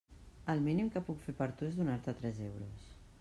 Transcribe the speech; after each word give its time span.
El 0.53 0.61
mínim 0.67 0.89
que 0.95 1.03
puc 1.09 1.21
fer 1.27 1.37
per 1.41 1.49
tu 1.59 1.69
és 1.69 1.77
donar-te 1.81 2.19
tres 2.23 2.43
euros. 2.51 2.93